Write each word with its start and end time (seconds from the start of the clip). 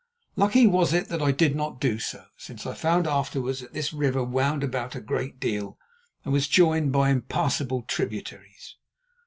Lucky 0.35 0.65
was 0.65 0.93
it 0.93 1.09
that 1.09 1.21
I 1.21 1.31
did 1.31 1.55
not 1.55 1.79
do 1.79 1.99
so, 1.99 2.25
since 2.35 2.65
I 2.65 2.73
found 2.73 3.05
afterwards 3.05 3.59
that 3.59 3.73
this 3.73 3.93
river 3.93 4.23
wound 4.23 4.63
about 4.63 4.95
a 4.95 4.99
great 4.99 5.39
deal 5.39 5.77
and 6.25 6.33
was 6.33 6.47
joined 6.47 6.91
by 6.91 7.11
impassable 7.11 7.83
tributaries. 7.83 8.77